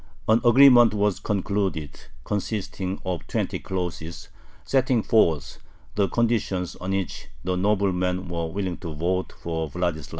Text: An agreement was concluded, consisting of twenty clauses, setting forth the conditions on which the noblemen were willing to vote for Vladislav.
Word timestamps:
An 0.27 0.41
agreement 0.43 0.95
was 0.95 1.19
concluded, 1.19 1.91
consisting 2.23 2.99
of 3.05 3.27
twenty 3.27 3.59
clauses, 3.59 4.29
setting 4.65 5.03
forth 5.03 5.59
the 5.93 6.09
conditions 6.09 6.75
on 6.77 6.89
which 6.89 7.27
the 7.43 7.55
noblemen 7.55 8.27
were 8.27 8.47
willing 8.47 8.77
to 8.77 8.95
vote 8.95 9.31
for 9.39 9.69
Vladislav. 9.69 10.09